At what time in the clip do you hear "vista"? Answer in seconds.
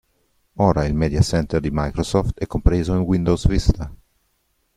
3.47-3.95